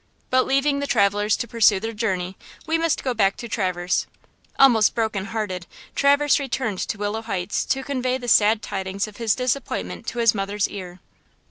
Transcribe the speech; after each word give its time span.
But 0.31 0.47
leaving 0.47 0.79
the 0.79 0.87
travelers 0.87 1.37
to 1.37 1.47
pursue 1.47 1.79
their 1.79 1.93
journey, 1.93 2.35
we 2.65 2.79
must 2.79 3.03
go 3.03 3.13
back 3.13 3.37
to 3.37 3.47
Traverse. 3.47 4.07
Almost 4.57 4.95
broken 4.95 5.25
hearted, 5.25 5.67
Traverse 5.93 6.39
returned 6.39 6.79
to 6.79 6.97
Willow 6.97 7.21
Heights 7.21 7.63
to 7.65 7.83
convey 7.83 8.17
the 8.17 8.27
sad 8.27 8.63
tidings 8.63 9.07
of 9.07 9.17
his 9.17 9.35
disappointment 9.35 10.07
to 10.07 10.17
his 10.17 10.33
mother's 10.33 10.67
ear. 10.67 11.01